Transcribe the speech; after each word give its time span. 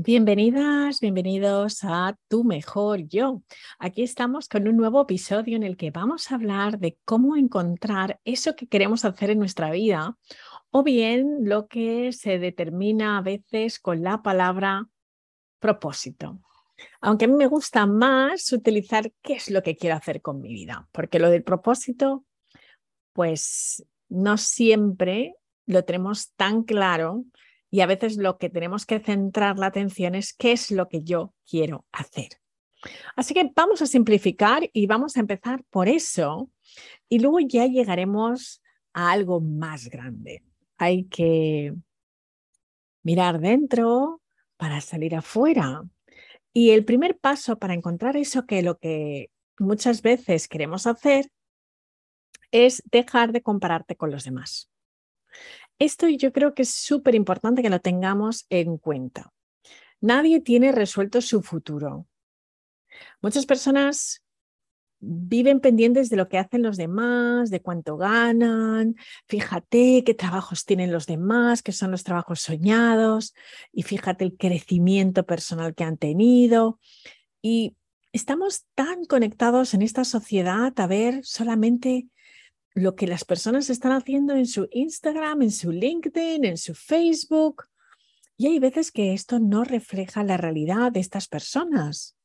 Bienvenidas, 0.00 1.00
bienvenidos 1.00 1.80
a 1.82 2.16
Tu 2.28 2.44
Mejor 2.44 3.08
Yo. 3.08 3.42
Aquí 3.80 4.04
estamos 4.04 4.48
con 4.48 4.68
un 4.68 4.76
nuevo 4.76 5.02
episodio 5.02 5.56
en 5.56 5.64
el 5.64 5.76
que 5.76 5.90
vamos 5.90 6.30
a 6.30 6.36
hablar 6.36 6.78
de 6.78 6.96
cómo 7.04 7.34
encontrar 7.34 8.20
eso 8.24 8.54
que 8.54 8.68
queremos 8.68 9.04
hacer 9.04 9.30
en 9.30 9.40
nuestra 9.40 9.72
vida 9.72 10.16
o 10.70 10.84
bien 10.84 11.38
lo 11.40 11.66
que 11.66 12.12
se 12.12 12.38
determina 12.38 13.18
a 13.18 13.22
veces 13.22 13.80
con 13.80 14.04
la 14.04 14.22
palabra 14.22 14.86
propósito. 15.58 16.38
Aunque 17.00 17.24
a 17.24 17.28
mí 17.28 17.34
me 17.34 17.48
gusta 17.48 17.84
más 17.84 18.52
utilizar 18.52 19.10
qué 19.20 19.32
es 19.32 19.50
lo 19.50 19.64
que 19.64 19.74
quiero 19.74 19.96
hacer 19.96 20.22
con 20.22 20.40
mi 20.40 20.50
vida, 20.50 20.88
porque 20.92 21.18
lo 21.18 21.28
del 21.28 21.42
propósito, 21.42 22.24
pues 23.12 23.84
no 24.08 24.36
siempre 24.38 25.34
lo 25.66 25.84
tenemos 25.84 26.34
tan 26.36 26.62
claro 26.62 27.24
y 27.70 27.80
a 27.80 27.86
veces 27.86 28.16
lo 28.16 28.38
que 28.38 28.48
tenemos 28.48 28.86
que 28.86 29.00
centrar 29.00 29.58
la 29.58 29.66
atención 29.66 30.14
es 30.14 30.32
qué 30.32 30.52
es 30.52 30.70
lo 30.70 30.88
que 30.88 31.02
yo 31.02 31.34
quiero 31.48 31.86
hacer. 31.92 32.28
Así 33.16 33.34
que 33.34 33.50
vamos 33.54 33.82
a 33.82 33.86
simplificar 33.86 34.68
y 34.72 34.86
vamos 34.86 35.16
a 35.16 35.20
empezar 35.20 35.64
por 35.70 35.88
eso 35.88 36.50
y 37.08 37.18
luego 37.18 37.40
ya 37.40 37.66
llegaremos 37.66 38.62
a 38.92 39.10
algo 39.10 39.40
más 39.40 39.88
grande. 39.88 40.42
Hay 40.76 41.04
que 41.04 41.74
mirar 43.02 43.40
dentro 43.40 44.22
para 44.56 44.80
salir 44.80 45.14
afuera. 45.14 45.82
Y 46.52 46.70
el 46.70 46.84
primer 46.84 47.18
paso 47.18 47.58
para 47.58 47.74
encontrar 47.74 48.16
eso 48.16 48.46
que 48.46 48.62
lo 48.62 48.78
que 48.78 49.30
muchas 49.58 50.02
veces 50.02 50.48
queremos 50.48 50.86
hacer 50.86 51.30
es 52.50 52.82
dejar 52.90 53.32
de 53.32 53.42
compararte 53.42 53.96
con 53.96 54.10
los 54.10 54.24
demás. 54.24 54.70
Esto 55.78 56.08
yo 56.08 56.32
creo 56.32 56.54
que 56.54 56.62
es 56.62 56.70
súper 56.70 57.14
importante 57.14 57.62
que 57.62 57.70
lo 57.70 57.80
tengamos 57.80 58.46
en 58.50 58.78
cuenta. 58.78 59.32
Nadie 60.00 60.40
tiene 60.40 60.72
resuelto 60.72 61.20
su 61.20 61.42
futuro. 61.42 62.06
Muchas 63.20 63.46
personas 63.46 64.22
viven 65.00 65.60
pendientes 65.60 66.10
de 66.10 66.16
lo 66.16 66.28
que 66.28 66.38
hacen 66.38 66.62
los 66.62 66.76
demás, 66.76 67.50
de 67.50 67.62
cuánto 67.62 67.96
ganan, 67.96 68.96
fíjate 69.26 70.02
qué 70.04 70.14
trabajos 70.14 70.64
tienen 70.64 70.90
los 70.92 71.06
demás, 71.06 71.62
qué 71.62 71.72
son 71.72 71.92
los 71.92 72.02
trabajos 72.02 72.40
soñados, 72.40 73.34
y 73.72 73.84
fíjate 73.84 74.24
el 74.24 74.36
crecimiento 74.36 75.24
personal 75.24 75.74
que 75.74 75.84
han 75.84 75.98
tenido. 75.98 76.80
Y 77.40 77.76
estamos 78.12 78.66
tan 78.74 79.04
conectados 79.04 79.74
en 79.74 79.82
esta 79.82 80.04
sociedad 80.04 80.72
a 80.78 80.86
ver 80.86 81.24
solamente 81.24 82.08
lo 82.78 82.94
que 82.94 83.06
las 83.06 83.24
personas 83.24 83.70
están 83.70 83.92
haciendo 83.92 84.34
en 84.34 84.46
su 84.46 84.68
Instagram, 84.70 85.42
en 85.42 85.50
su 85.50 85.70
LinkedIn, 85.70 86.44
en 86.44 86.56
su 86.56 86.74
Facebook. 86.74 87.64
Y 88.36 88.46
hay 88.46 88.58
veces 88.58 88.92
que 88.92 89.12
esto 89.12 89.38
no 89.40 89.64
refleja 89.64 90.22
la 90.22 90.36
realidad 90.36 90.92
de 90.92 91.00
estas 91.00 91.28
personas. 91.28 92.16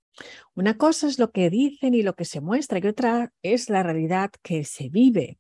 Una 0.53 0.77
cosa 0.77 1.07
es 1.07 1.17
lo 1.17 1.31
que 1.31 1.49
dicen 1.49 1.93
y 1.93 2.03
lo 2.03 2.15
que 2.15 2.25
se 2.25 2.41
muestra 2.41 2.79
y 2.79 2.87
otra 2.87 3.33
es 3.41 3.69
la 3.69 3.83
realidad 3.83 4.31
que 4.41 4.63
se 4.63 4.89
vive. 4.89 5.39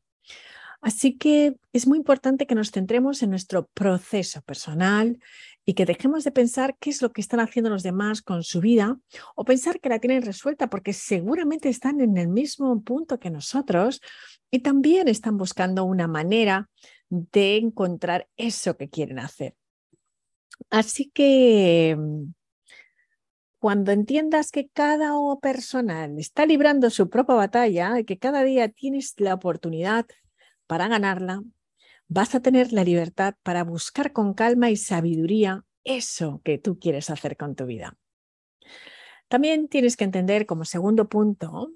Así 0.83 1.17
que 1.17 1.55
es 1.71 1.87
muy 1.87 1.97
importante 1.97 2.45
que 2.45 2.55
nos 2.55 2.71
centremos 2.71 3.23
en 3.23 3.29
nuestro 3.29 3.67
proceso 3.67 4.41
personal 4.41 5.17
y 5.65 5.75
que 5.75 5.85
dejemos 5.85 6.25
de 6.25 6.31
pensar 6.31 6.75
qué 6.77 6.89
es 6.89 7.01
lo 7.01 7.13
que 7.13 7.21
están 7.21 7.39
haciendo 7.39 7.69
los 7.69 7.83
demás 7.83 8.21
con 8.21 8.43
su 8.43 8.59
vida 8.59 8.99
o 9.35 9.45
pensar 9.45 9.79
que 9.79 9.87
la 9.87 9.99
tienen 9.99 10.23
resuelta 10.23 10.69
porque 10.69 10.91
seguramente 10.91 11.69
están 11.69 12.01
en 12.01 12.17
el 12.17 12.27
mismo 12.27 12.83
punto 12.83 13.17
que 13.17 13.29
nosotros 13.29 14.01
y 14.51 14.59
también 14.59 15.07
están 15.07 15.37
buscando 15.37 15.85
una 15.85 16.09
manera 16.09 16.69
de 17.09 17.55
encontrar 17.55 18.27
eso 18.35 18.75
que 18.75 18.89
quieren 18.89 19.19
hacer. 19.19 19.55
Así 20.69 21.09
que 21.11 21.97
cuando 23.57 23.93
entiendas 23.93 24.51
que 24.51 24.67
cada 24.67 25.13
persona 25.41 26.07
está 26.17 26.45
librando 26.45 26.89
su 26.89 27.09
propia 27.09 27.35
batalla 27.35 28.01
y 28.01 28.03
que 28.03 28.19
cada 28.19 28.43
día 28.43 28.67
tienes 28.67 29.13
la 29.17 29.33
oportunidad 29.33 30.05
para 30.73 30.87
ganarla, 30.87 31.43
vas 32.07 32.33
a 32.33 32.39
tener 32.39 32.73
la 32.73 32.83
libertad 32.83 33.35
para 33.43 33.63
buscar 33.63 34.11
con 34.11 34.33
calma 34.33 34.71
y 34.71 34.75
sabiduría 34.75 35.63
eso 35.83 36.41
que 36.43 36.57
tú 36.57 36.79
quieres 36.79 37.11
hacer 37.11 37.37
con 37.37 37.53
tu 37.53 37.67
vida. 37.67 37.95
También 39.27 39.67
tienes 39.67 39.95
que 39.95 40.03
entender 40.03 40.47
como 40.47 40.65
segundo 40.65 41.07
punto 41.07 41.71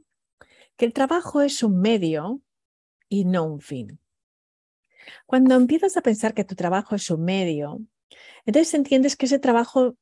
que 0.77 0.85
el 0.85 0.93
trabajo 0.93 1.41
es 1.41 1.61
un 1.61 1.79
medio 1.79 2.41
y 3.07 3.25
no 3.25 3.43
un 3.43 3.61
fin. 3.61 3.99
Cuando 5.27 5.53
empiezas 5.53 5.95
a 5.95 6.01
pensar 6.01 6.33
que 6.33 6.43
tu 6.43 6.55
trabajo 6.55 6.95
es 6.95 7.11
un 7.11 7.23
medio, 7.23 7.79
entonces 8.47 8.73
entiendes 8.73 9.15
que 9.15 9.27
ese 9.27 9.37
trabajo 9.37 9.95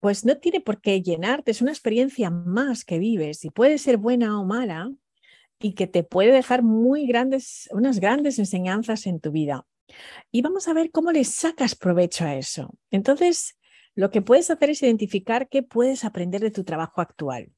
pues 0.00 0.24
no 0.24 0.38
tiene 0.38 0.60
por 0.60 0.80
qué 0.80 1.02
llenarte, 1.02 1.52
es 1.52 1.62
una 1.62 1.70
experiencia 1.70 2.30
más 2.30 2.84
que 2.84 2.98
vives 2.98 3.44
y 3.44 3.50
puede 3.50 3.78
ser 3.78 3.96
buena 3.96 4.40
o 4.40 4.44
mala 4.44 4.90
y 5.60 5.74
que 5.74 5.86
te 5.86 6.02
puede 6.02 6.32
dejar 6.32 6.62
muy 6.62 7.06
grandes, 7.06 7.68
unas 7.72 8.00
grandes 8.00 8.38
enseñanzas 8.38 9.06
en 9.06 9.20
tu 9.20 9.30
vida. 9.30 9.66
Y 10.30 10.42
vamos 10.42 10.68
a 10.68 10.72
ver 10.72 10.90
cómo 10.90 11.12
le 11.12 11.24
sacas 11.24 11.74
provecho 11.74 12.24
a 12.24 12.36
eso. 12.36 12.74
Entonces, 12.90 13.58
lo 13.94 14.10
que 14.10 14.22
puedes 14.22 14.50
hacer 14.50 14.70
es 14.70 14.82
identificar 14.82 15.48
qué 15.48 15.62
puedes 15.62 16.04
aprender 16.04 16.40
de 16.40 16.50
tu 16.50 16.64
trabajo 16.64 17.00
actual 17.00 17.52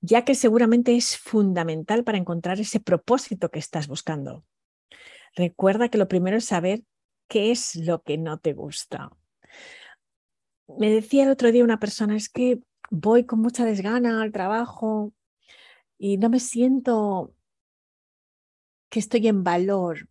ya 0.00 0.24
que 0.24 0.34
seguramente 0.34 0.96
es 0.96 1.16
fundamental 1.16 2.04
para 2.04 2.18
encontrar 2.18 2.60
ese 2.60 2.80
propósito 2.80 3.50
que 3.50 3.58
estás 3.58 3.88
buscando. 3.88 4.44
Recuerda 5.34 5.88
que 5.88 5.98
lo 5.98 6.08
primero 6.08 6.36
es 6.36 6.44
saber 6.44 6.82
qué 7.28 7.50
es 7.50 7.76
lo 7.76 8.02
que 8.02 8.18
no 8.18 8.38
te 8.38 8.52
gusta. 8.52 9.10
Me 10.78 10.90
decía 10.90 11.24
el 11.24 11.30
otro 11.30 11.52
día 11.52 11.64
una 11.64 11.80
persona, 11.80 12.16
es 12.16 12.28
que 12.28 12.60
voy 12.90 13.24
con 13.24 13.40
mucha 13.40 13.64
desgana 13.64 14.22
al 14.22 14.32
trabajo 14.32 15.12
y 15.98 16.18
no 16.18 16.28
me 16.28 16.40
siento 16.40 17.34
que 18.88 18.98
estoy 19.00 19.28
en 19.28 19.42
valor 19.42 20.08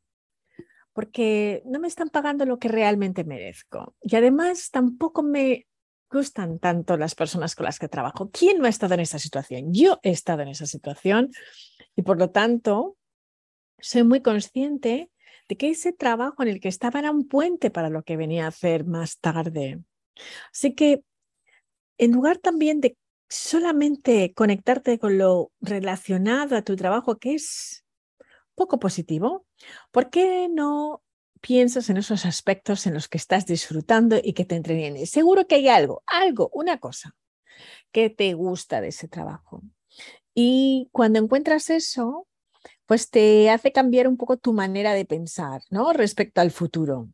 porque 0.94 1.64
no 1.66 1.80
me 1.80 1.88
están 1.88 2.10
pagando 2.10 2.46
lo 2.46 2.60
que 2.60 2.68
realmente 2.68 3.24
merezco. 3.24 3.96
Y 4.02 4.16
además 4.16 4.70
tampoco 4.70 5.24
me 5.24 5.68
gustan 6.10 6.60
tanto 6.60 6.96
las 6.96 7.16
personas 7.16 7.56
con 7.56 7.66
las 7.66 7.80
que 7.80 7.90
trabajo. 7.90 8.30
¿Quién 8.30 8.60
no 8.60 8.66
ha 8.66 8.70
estado 8.70 8.94
en 8.94 9.00
esa 9.00 9.18
situación? 9.18 9.74
Yo 9.74 10.00
he 10.04 10.12
estado 10.12 10.44
en 10.44 10.50
esa 10.50 10.68
situación 10.68 11.32
y 11.96 12.04
por 12.04 12.20
lo 12.20 12.30
tanto 12.30 12.96
soy 13.80 14.04
muy 14.04 14.22
consciente 14.22 15.10
de 15.50 15.58
que 15.58 15.72
ese 15.72 15.92
trabajo 15.92 16.44
en 16.44 16.50
el 16.50 16.60
que 16.60 16.70
estaba 16.70 17.00
era 17.00 17.12
un 17.12 17.28
puente 17.28 17.72
para 17.72 17.90
lo 17.90 18.04
que 18.04 18.16
venía 18.16 18.46
a 18.46 18.50
hacer 18.50 18.86
más 18.86 19.20
tarde. 19.20 19.82
Así 20.52 20.76
que 20.76 21.04
en 21.98 22.12
lugar 22.12 22.38
también 22.38 22.80
de 22.80 22.96
solamente 23.34 24.34
conectarte 24.34 25.00
con 25.00 25.18
lo 25.18 25.52
relacionado 25.62 26.56
a 26.56 26.62
tu 26.62 26.76
trabajo, 26.76 27.18
que 27.18 27.36
es 27.36 27.86
poco 28.56 28.80
positivo, 28.80 29.46
¿por 29.92 30.10
qué 30.10 30.48
no 30.50 31.04
piensas 31.44 31.90
en 31.90 31.98
esos 31.98 32.26
aspectos 32.26 32.88
en 32.88 32.94
los 32.94 33.10
que 33.10 33.18
estás 33.18 33.46
disfrutando 33.46 34.18
y 34.24 34.32
que 34.32 34.46
te 34.46 34.56
entretiene. 34.56 35.06
Seguro 35.06 35.46
que 35.46 35.56
hay 35.56 35.68
algo, 35.68 36.02
algo, 36.08 36.50
una 36.54 36.78
cosa 36.78 37.16
que 37.92 38.10
te 38.10 38.34
gusta 38.34 38.80
de 38.80 38.88
ese 38.88 39.10
trabajo. 39.10 39.62
Y 40.34 40.88
cuando 40.94 41.20
encuentras 41.20 41.70
eso, 41.70 42.28
pues 42.86 43.10
te 43.10 43.50
hace 43.50 43.74
cambiar 43.74 44.08
un 44.08 44.16
poco 44.16 44.38
tu 44.38 44.54
manera 44.54 44.94
de 44.94 45.04
pensar, 45.04 45.62
¿no? 45.70 45.92
Respecto 45.92 46.40
al 46.40 46.52
futuro, 46.52 47.10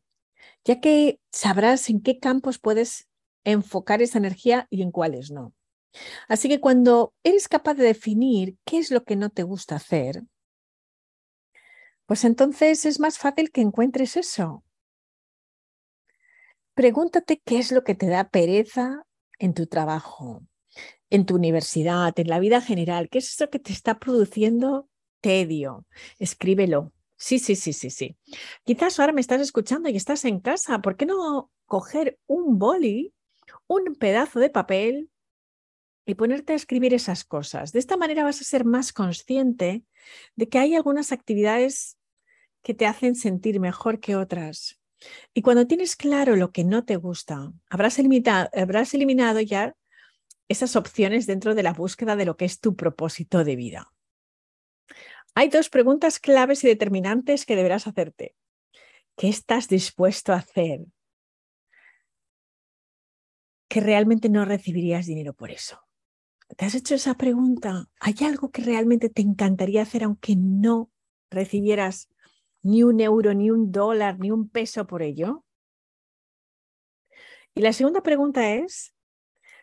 ya 0.64 0.80
que 0.80 1.18
sabrás 1.32 1.90
en 1.90 2.00
qué 2.00 2.20
campos 2.20 2.60
puedes 2.60 3.08
enfocar 3.42 4.00
esa 4.00 4.18
energía 4.18 4.68
y 4.70 4.82
en 4.82 4.92
cuáles 4.92 5.32
no. 5.32 5.52
Así 6.28 6.48
que 6.48 6.60
cuando 6.60 7.14
eres 7.22 7.48
capaz 7.48 7.74
de 7.74 7.84
definir 7.84 8.56
qué 8.64 8.78
es 8.78 8.90
lo 8.90 9.04
que 9.04 9.16
no 9.16 9.30
te 9.30 9.42
gusta 9.42 9.76
hacer, 9.76 10.22
pues 12.06 12.24
entonces 12.24 12.86
es 12.86 12.98
más 13.00 13.18
fácil 13.18 13.50
que 13.50 13.60
encuentres 13.60 14.16
eso. 14.16 14.64
Pregúntate 16.74 17.40
qué 17.44 17.58
es 17.58 17.72
lo 17.72 17.84
que 17.84 17.94
te 17.94 18.06
da 18.06 18.28
pereza 18.28 19.04
en 19.38 19.54
tu 19.54 19.66
trabajo, 19.66 20.42
en 21.10 21.26
tu 21.26 21.36
universidad, 21.36 22.18
en 22.18 22.28
la 22.28 22.40
vida 22.40 22.60
general, 22.60 23.08
qué 23.08 23.18
es 23.18 23.32
eso 23.32 23.50
que 23.50 23.58
te 23.58 23.72
está 23.72 23.98
produciendo 23.98 24.88
tedio. 25.20 25.86
Escríbelo. 26.18 26.92
Sí, 27.16 27.38
sí, 27.38 27.54
sí, 27.54 27.74
sí, 27.74 27.90
sí. 27.90 28.16
Quizás 28.64 28.98
ahora 28.98 29.12
me 29.12 29.20
estás 29.20 29.42
escuchando 29.42 29.88
y 29.90 29.96
estás 29.96 30.24
en 30.24 30.40
casa. 30.40 30.80
¿Por 30.80 30.96
qué 30.96 31.04
no 31.04 31.50
coger 31.66 32.18
un 32.26 32.58
boli, 32.58 33.12
un 33.66 33.94
pedazo 33.94 34.40
de 34.40 34.48
papel 34.48 35.10
y 36.10 36.14
ponerte 36.14 36.52
a 36.52 36.56
escribir 36.56 36.92
esas 36.94 37.24
cosas? 37.24 37.72
De 37.72 37.78
esta 37.78 37.96
manera 37.96 38.24
vas 38.24 38.40
a 38.40 38.44
ser 38.44 38.64
más 38.64 38.92
consciente 38.92 39.84
de 40.36 40.48
que 40.48 40.58
hay 40.58 40.74
algunas 40.74 41.12
actividades 41.12 41.98
que 42.62 42.74
te 42.74 42.86
hacen 42.86 43.14
sentir 43.14 43.60
mejor 43.60 44.00
que 44.00 44.16
otras. 44.16 44.80
Y 45.32 45.42
cuando 45.42 45.66
tienes 45.66 45.96
claro 45.96 46.36
lo 46.36 46.52
que 46.52 46.64
no 46.64 46.84
te 46.84 46.96
gusta, 46.96 47.52
habrás 47.70 47.98
eliminado, 47.98 48.50
habrás 48.54 48.92
eliminado 48.92 49.40
ya 49.40 49.74
esas 50.48 50.76
opciones 50.76 51.26
dentro 51.26 51.54
de 51.54 51.62
la 51.62 51.72
búsqueda 51.72 52.16
de 52.16 52.26
lo 52.26 52.36
que 52.36 52.44
es 52.44 52.60
tu 52.60 52.76
propósito 52.76 53.44
de 53.44 53.56
vida. 53.56 53.92
Hay 55.34 55.48
dos 55.48 55.70
preguntas 55.70 56.18
claves 56.18 56.64
y 56.64 56.66
determinantes 56.66 57.46
que 57.46 57.56
deberás 57.56 57.86
hacerte. 57.86 58.34
¿Qué 59.16 59.28
estás 59.28 59.68
dispuesto 59.68 60.32
a 60.32 60.36
hacer? 60.36 60.80
que 63.70 63.80
realmente 63.80 64.28
no 64.28 64.44
recibirías 64.44 65.06
dinero 65.06 65.32
por 65.32 65.52
eso? 65.52 65.80
¿Te 66.56 66.64
has 66.64 66.74
hecho 66.74 66.94
esa 66.94 67.14
pregunta? 67.14 67.88
¿Hay 68.00 68.14
algo 68.24 68.50
que 68.50 68.62
realmente 68.62 69.08
te 69.08 69.22
encantaría 69.22 69.82
hacer 69.82 70.04
aunque 70.04 70.34
no 70.36 70.90
recibieras 71.30 72.08
ni 72.62 72.82
un 72.82 73.00
euro, 73.00 73.34
ni 73.34 73.50
un 73.50 73.70
dólar, 73.70 74.18
ni 74.18 74.30
un 74.30 74.48
peso 74.48 74.86
por 74.86 75.02
ello? 75.02 75.44
Y 77.54 77.62
la 77.62 77.72
segunda 77.72 78.02
pregunta 78.02 78.52
es, 78.54 78.94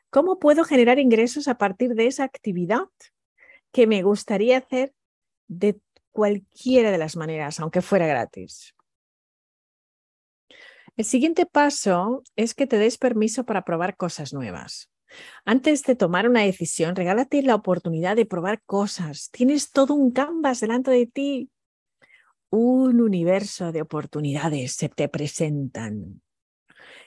¿cómo 0.09 0.39
puedo 0.39 0.63
generar 0.63 0.99
ingresos 0.99 1.47
a 1.47 1.57
partir 1.57 1.93
de 1.93 2.07
esa 2.07 2.23
actividad 2.23 2.85
que 3.71 3.87
me 3.87 4.01
gustaría 4.01 4.57
hacer 4.57 4.93
de 5.47 5.79
cualquiera 6.11 6.91
de 6.91 6.97
las 6.97 7.15
maneras, 7.15 7.59
aunque 7.59 7.81
fuera 7.81 8.07
gratis? 8.07 8.73
El 10.95 11.05
siguiente 11.05 11.45
paso 11.45 12.23
es 12.35 12.55
que 12.55 12.65
te 12.65 12.77
des 12.77 12.97
permiso 12.97 13.45
para 13.45 13.63
probar 13.63 13.95
cosas 13.97 14.33
nuevas. 14.33 14.89
Antes 15.45 15.83
de 15.83 15.95
tomar 15.95 16.29
una 16.29 16.41
decisión, 16.41 16.95
regálate 16.95 17.41
la 17.41 17.55
oportunidad 17.55 18.15
de 18.15 18.25
probar 18.25 18.61
cosas. 18.65 19.29
Tienes 19.31 19.71
todo 19.71 19.93
un 19.93 20.11
canvas 20.11 20.59
delante 20.59 20.91
de 20.91 21.07
ti. 21.07 21.49
Un 22.49 23.01
universo 23.01 23.71
de 23.71 23.81
oportunidades 23.81 24.73
se 24.73 24.89
te 24.89 25.09
presentan. 25.09 26.21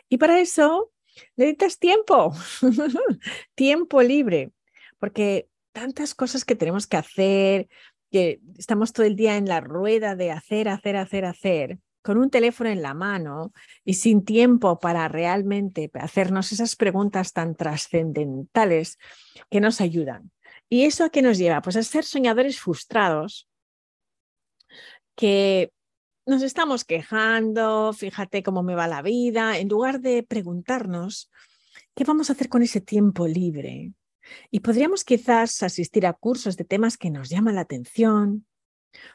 Y 0.08 0.18
para 0.18 0.40
eso 0.40 0.92
necesitas 1.36 1.78
tiempo, 1.78 2.32
tiempo 3.54 4.02
libre, 4.02 4.52
porque 4.98 5.48
tantas 5.72 6.14
cosas 6.14 6.44
que 6.44 6.56
tenemos 6.56 6.86
que 6.86 6.96
hacer, 6.96 7.68
que 8.10 8.40
estamos 8.58 8.92
todo 8.92 9.06
el 9.06 9.16
día 9.16 9.36
en 9.36 9.46
la 9.46 9.60
rueda 9.60 10.16
de 10.16 10.30
hacer, 10.32 10.68
hacer, 10.68 10.96
hacer, 10.96 11.24
hacer, 11.24 11.78
con 12.02 12.18
un 12.18 12.30
teléfono 12.30 12.70
en 12.70 12.82
la 12.82 12.94
mano 12.94 13.52
y 13.84 13.94
sin 13.94 14.24
tiempo 14.24 14.78
para 14.78 15.08
realmente 15.08 15.90
hacernos 15.94 16.52
esas 16.52 16.76
preguntas 16.76 17.32
tan 17.32 17.54
trascendentales 17.54 18.98
que 19.50 19.60
nos 19.60 19.80
ayudan. 19.80 20.30
¿Y 20.68 20.84
eso 20.84 21.04
a 21.04 21.10
qué 21.10 21.22
nos 21.22 21.38
lleva? 21.38 21.62
Pues 21.62 21.76
a 21.76 21.82
ser 21.82 22.04
soñadores 22.04 22.60
frustrados 22.60 23.48
que 25.14 25.72
nos 26.26 26.42
estamos 26.42 26.84
quejando, 26.84 27.92
fíjate 27.92 28.42
cómo 28.42 28.62
me 28.62 28.74
va 28.74 28.86
la 28.86 29.02
vida, 29.02 29.58
en 29.58 29.68
lugar 29.68 30.00
de 30.00 30.22
preguntarnos 30.22 31.30
qué 31.94 32.04
vamos 32.04 32.30
a 32.30 32.34
hacer 32.34 32.48
con 32.48 32.62
ese 32.62 32.80
tiempo 32.80 33.26
libre. 33.26 33.92
Y 34.50 34.60
podríamos 34.60 35.02
quizás 35.04 35.62
asistir 35.62 36.06
a 36.06 36.12
cursos 36.12 36.56
de 36.56 36.64
temas 36.64 36.96
que 36.96 37.10
nos 37.10 37.30
llaman 37.30 37.56
la 37.56 37.62
atención, 37.62 38.46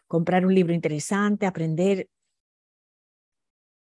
comprar 0.08 0.46
un 0.46 0.54
libro 0.54 0.74
interesante, 0.74 1.46
aprender 1.46 2.10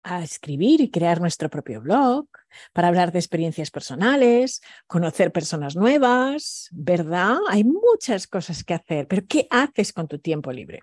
a 0.06 0.22
escribir 0.22 0.80
y 0.80 0.90
crear 0.90 1.20
nuestro 1.20 1.50
propio 1.50 1.80
blog, 1.80 2.26
para 2.72 2.88
hablar 2.88 3.10
de 3.12 3.18
experiencias 3.18 3.70
personales, 3.70 4.62
conocer 4.86 5.32
personas 5.32 5.74
nuevas, 5.74 6.68
¿verdad? 6.72 7.38
Hay 7.48 7.64
muchas 7.64 8.26
cosas 8.26 8.62
que 8.62 8.74
hacer, 8.74 9.08
pero 9.08 9.26
¿qué 9.28 9.48
haces 9.50 9.92
con 9.92 10.06
tu 10.06 10.18
tiempo 10.18 10.52
libre? 10.52 10.82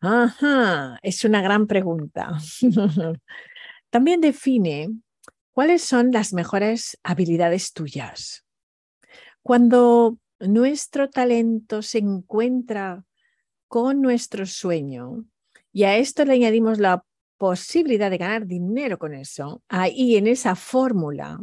Ajá, 0.00 0.98
es 1.02 1.24
una 1.24 1.40
gran 1.40 1.66
pregunta. 1.66 2.38
También 3.90 4.20
define 4.20 4.90
cuáles 5.52 5.82
son 5.82 6.12
las 6.12 6.32
mejores 6.32 6.98
habilidades 7.02 7.72
tuyas. 7.72 8.44
Cuando 9.42 10.18
nuestro 10.38 11.08
talento 11.08 11.82
se 11.82 11.98
encuentra 11.98 13.04
con 13.66 14.02
nuestro 14.02 14.46
sueño 14.46 15.24
y 15.72 15.84
a 15.84 15.96
esto 15.96 16.24
le 16.24 16.34
añadimos 16.34 16.78
la 16.78 17.04
posibilidad 17.40 18.10
de 18.10 18.18
ganar 18.18 18.46
dinero 18.46 18.98
con 18.98 19.14
eso, 19.14 19.62
ahí 19.66 20.16
en 20.16 20.26
esa 20.26 20.54
fórmula 20.54 21.40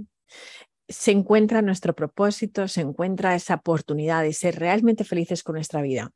se 0.88 1.10
encuentra 1.10 1.64
nuestro 1.64 1.96
propósito, 1.96 2.68
se 2.68 2.82
encuentra 2.82 3.34
esa 3.34 3.56
oportunidad 3.56 4.22
de 4.22 4.32
ser 4.32 4.60
realmente 4.60 5.04
felices 5.04 5.42
con 5.42 5.56
nuestra 5.56 5.82
vida. 5.82 6.12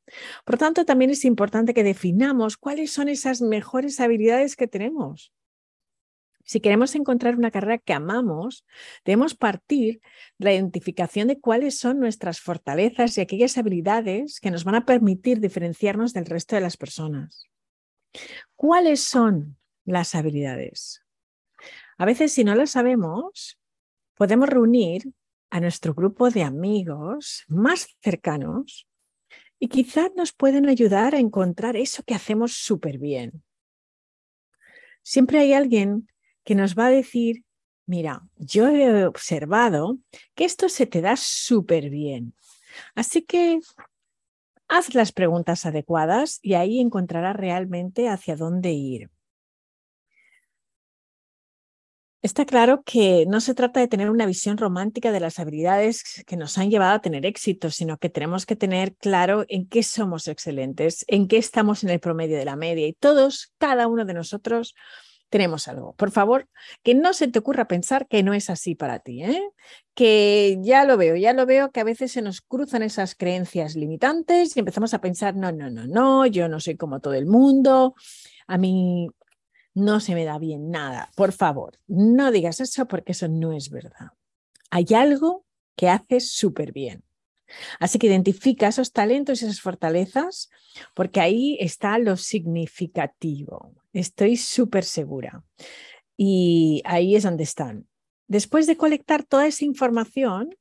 Por 0.45 0.60
tanto, 0.60 0.86
también 0.86 1.10
es 1.10 1.25
importante 1.25 1.74
que 1.74 1.83
definamos 1.83 2.57
cuáles 2.57 2.94
son 2.94 3.10
esas 3.10 3.42
mejores 3.42 4.00
habilidades 4.00 4.56
que 4.56 4.68
tenemos. 4.68 5.33
Si 6.45 6.60
queremos 6.60 6.94
encontrar 6.94 7.36
una 7.36 7.50
carrera 7.50 7.80
que 7.80 7.94
amamos, 7.94 8.68
debemos 9.04 9.33
partir 9.33 10.00
de 10.38 10.45
la 10.45 10.54
identificación 10.54 11.28
de 11.28 11.39
cuáles 11.39 11.80
son 11.80 12.00
nuestras 12.00 12.39
fortalezas 12.39 13.18
y 13.18 13.22
aquellas 13.22 13.57
habilidades 13.57 14.39
que 14.39 14.51
nos 14.51 14.63
van 14.63 14.75
a 14.75 14.86
permitir 14.86 15.39
diferenciarnos 15.39 16.13
del 16.13 16.28
resto 16.28 16.56
de 16.56 16.62
las 16.62 16.78
personas. 16.78 17.48
¿Cuáles 18.56 19.04
son 19.04 19.57
las 19.92 20.16
habilidades. 20.16 21.04
A 21.98 22.06
veces, 22.06 22.34
si 22.34 22.44
no 22.44 22.56
las 22.56 22.72
sabemos, 22.72 23.60
podemos 24.16 24.50
reunir 24.50 25.12
a 25.50 25.60
nuestro 25.60 25.94
grupo 25.94 26.30
de 26.30 26.44
amigos 26.44 27.44
más 27.48 27.96
cercanos 28.02 28.88
y 29.60 29.68
quizás 29.68 30.12
nos 30.16 30.32
pueden 30.32 30.68
ayudar 30.68 31.14
a 31.14 31.20
encontrar 31.20 31.76
eso 31.76 32.02
que 32.04 32.16
hacemos 32.16 32.54
súper 32.54 32.98
bien. 32.98 33.44
Siempre 35.04 35.40
hay 35.40 35.54
alguien 35.54 36.08
que 36.44 36.56
nos 36.56 36.76
va 36.76 36.88
a 36.88 36.92
decir, 36.92 37.44
mira, 37.86 38.22
yo 38.38 38.68
he 38.70 39.06
observado 39.06 40.00
que 40.34 40.46
esto 40.46 40.70
se 40.70 40.88
te 40.88 41.02
da 41.02 41.16
súper 41.16 41.90
bien. 41.90 42.34
Así 42.96 43.22
que 43.22 43.60
haz 44.68 44.96
las 44.96 45.12
preguntas 45.12 45.66
adecuadas 45.66 46.40
y 46.42 46.54
ahí 46.54 46.80
encontrarás 46.80 47.36
realmente 47.36 48.08
hacia 48.08 48.36
dónde 48.36 48.72
ir. 48.72 49.10
Está 52.23 52.45
claro 52.45 52.83
que 52.85 53.25
no 53.27 53.41
se 53.41 53.56
trata 53.56 53.79
de 53.79 53.88
tener 53.88 54.12
una 54.12 54.27
visión 54.27 54.57
romántica 54.57 55.12
de 55.12 55.19
las 55.19 55.39
habilidades 55.39 56.23
que 56.27 56.38
nos 56.38 56.56
han 56.59 56.69
llevado 56.69 56.94
a 56.94 57.01
tener 57.01 57.25
éxito, 57.25 57.71
sino 57.71 57.97
que 57.97 58.09
tenemos 58.09 58.45
que 58.45 58.56
tener 58.56 58.95
claro 58.95 59.44
en 59.47 59.68
qué 59.68 59.81
somos 59.81 60.27
excelentes, 60.27 61.03
en 61.07 61.27
qué 61.27 61.38
estamos 61.38 61.83
en 61.83 61.89
el 61.89 62.00
promedio 62.00 62.38
de 62.38 62.45
la 62.45 62.56
media 62.56 62.88
y 62.88 62.94
todos, 62.94 63.51
cada 63.57 63.88
uno 63.88 64.06
de 64.06 64.13
nosotros, 64.13 64.75
tenemos 65.31 65.68
algo. 65.68 65.94
Por 65.94 66.12
favor, 66.12 66.47
que 66.83 66.94
no 66.94 67.13
se 67.13 67.27
te 67.27 67.39
ocurra 67.39 67.68
pensar 67.68 68.06
que 68.07 68.21
no 68.21 68.35
es 68.35 68.51
así 68.51 68.75
para 68.75 69.00
ti, 69.00 69.23
¿eh? 69.23 69.41
que 69.95 70.59
ya 70.62 70.83
lo 70.83 70.97
veo, 70.97 71.15
ya 71.15 71.33
lo 71.33 71.47
veo 71.47 71.71
que 71.71 71.79
a 71.79 71.85
veces 71.85 72.12
se 72.12 72.21
nos 72.21 72.41
cruzan 72.41 72.83
esas 72.83 73.15
creencias 73.15 73.75
limitantes 73.75 74.56
y 74.56 74.59
empezamos 74.59 74.94
a 74.94 75.01
pensar, 75.01 75.35
no, 75.35 75.51
no, 75.51 75.71
no, 75.71 75.88
no, 75.88 76.27
yo 76.27 76.47
no 76.50 76.59
soy 76.59 76.75
como 76.75 77.00
todo 77.00 77.13
el 77.15 77.25
mundo, 77.25 77.95
a 78.45 78.57
mí 78.59 79.09
no 79.73 80.00
se 80.00 80.15
me 80.15 80.25
da 80.25 80.38
bien 80.38 80.71
nada. 80.71 81.12
Por 81.15 81.31
favor, 81.31 81.79
no 81.88 82.31
digas 82.31 82.59
eso 82.59 82.88
porque 82.88 83.13
eso 83.13 83.27
no 83.27 83.53
es 83.53 83.69
verdad. 83.69 84.12
Hay 84.69 84.85
algo 84.95 85.45
que 85.75 85.90
haces 85.90 86.31
súper 86.31 86.71
bien. 86.71 87.04
Así 87.80 87.99
que 87.99 88.07
identifica 88.07 88.68
esos 88.68 88.92
talentos 88.94 89.42
y 89.42 89.45
esas 89.45 89.61
fortalezas 89.61 90.49
porque 90.94 91.19
ahí 91.19 91.57
está 91.59 91.97
lo 91.97 92.16
significativo. 92.18 93.75
Estoy 93.94 94.37
súper 94.37 94.85
segura. 94.85 95.44
Y 96.16 96.81
ahí 96.85 97.16
es 97.16 97.23
donde 97.23 97.44
están. 97.44 97.87
Después 98.28 98.68
de 98.68 98.78
colectar 98.78 99.23
toda 99.23 99.47
esa 99.47 99.66
información 99.66 100.56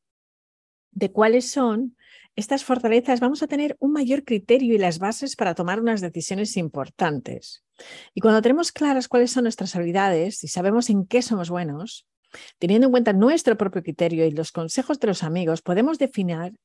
de 0.91 1.13
cuáles 1.13 1.51
son 1.51 1.97
estas 2.41 2.65
fortalezas, 2.65 3.21
vamos 3.21 3.43
a 3.43 3.47
tener 3.47 3.77
un 3.79 3.93
mayor 3.93 4.25
criterio 4.25 4.75
y 4.75 4.79
las 4.79 4.99
bases 4.99 5.37
para 5.37 5.55
tomar 5.55 5.81
unas 5.81 6.01
decisiones 6.01 6.57
importantes. 6.57 7.65
Y 8.15 8.21
cuando 8.21 8.43
tenemos 8.43 8.73
claras 8.73 9.09
cuáles 9.09 9.31
son 9.31 9.45
nuestras 9.45 9.77
habilidades 9.77 10.43
y 10.43 10.49
sabemos 10.49 10.91
en 10.91 11.07
qué 11.07 11.23
somos 11.23 11.51
buenos, 11.51 12.07
teniendo 12.59 12.87
en 12.87 12.91
cuenta 12.91 13.13
nuestro 13.13 13.57
propio 13.57 13.83
criterio 13.83 14.27
y 14.27 14.31
los 14.33 14.53
consejos 14.53 14.99
de 14.99 15.09
los 15.09 15.23
amigos, 15.23 15.63
podemos 15.63 15.99
definir, 15.99 16.57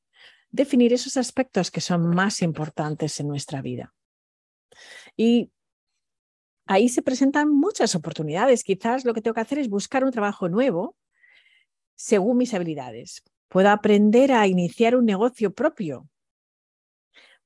esos 0.92 1.16
aspectos 1.16 1.70
que 1.70 1.80
son 1.80 2.08
más 2.08 2.42
importantes 2.42 3.20
en 3.20 3.28
nuestra 3.28 3.62
vida. 3.62 3.94
Y 5.16 5.50
ahí 6.66 6.88
se 6.88 7.02
presentan 7.02 7.50
muchas 7.50 7.94
oportunidades. 7.94 8.64
Quizás 8.64 9.04
lo 9.04 9.14
que 9.14 9.22
tengo 9.22 9.34
que 9.34 9.40
hacer 9.40 9.58
es 9.58 9.68
buscar 9.68 10.04
un 10.04 10.10
trabajo 10.10 10.48
nuevo 10.48 10.96
según 11.94 12.36
mis 12.36 12.54
habilidades. 12.54 13.22
Puedo 13.48 13.70
aprender 13.70 14.32
a 14.32 14.46
iniciar 14.46 14.96
un 14.96 15.04
negocio 15.04 15.52
propio 15.52 16.08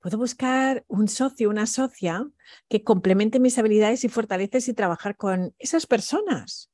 Puedo 0.01 0.17
buscar 0.17 0.83
un 0.89 1.09
socio, 1.09 1.51
una 1.51 1.67
socia 1.67 2.27
que 2.71 2.83
complemente 2.83 3.39
mis 3.39 3.59
habilidades 3.59 4.03
y 4.05 4.09
fortalezas 4.09 4.67
y 4.69 4.75
trabajar 4.75 5.15
con 5.17 5.55
esas 5.59 5.87
personas. 5.87 6.71